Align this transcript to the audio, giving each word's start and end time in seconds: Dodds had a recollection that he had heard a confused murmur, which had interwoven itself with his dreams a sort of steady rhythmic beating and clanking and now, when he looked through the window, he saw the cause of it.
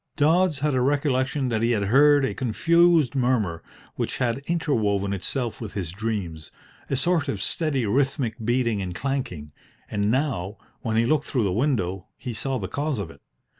Dodds 0.17 0.57
had 0.57 0.73
a 0.73 0.81
recollection 0.81 1.49
that 1.49 1.61
he 1.61 1.73
had 1.73 1.83
heard 1.83 2.25
a 2.25 2.33
confused 2.33 3.13
murmur, 3.13 3.61
which 3.97 4.17
had 4.17 4.39
interwoven 4.47 5.13
itself 5.13 5.61
with 5.61 5.73
his 5.75 5.91
dreams 5.91 6.49
a 6.89 6.95
sort 6.95 7.27
of 7.27 7.39
steady 7.39 7.85
rhythmic 7.85 8.33
beating 8.43 8.81
and 8.81 8.95
clanking 8.95 9.51
and 9.91 10.09
now, 10.09 10.57
when 10.81 10.97
he 10.97 11.05
looked 11.05 11.25
through 11.27 11.43
the 11.43 11.53
window, 11.53 12.07
he 12.17 12.33
saw 12.33 12.57
the 12.57 12.67
cause 12.67 12.97
of 12.97 13.11
it. 13.11 13.21